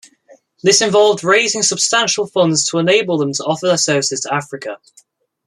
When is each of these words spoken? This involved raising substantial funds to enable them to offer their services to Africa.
This 0.63 0.81
involved 0.81 1.23
raising 1.23 1.61
substantial 1.61 2.25
funds 2.25 2.65
to 2.71 2.79
enable 2.79 3.19
them 3.19 3.33
to 3.33 3.43
offer 3.43 3.67
their 3.67 3.77
services 3.77 4.21
to 4.21 4.33
Africa. 4.33 4.79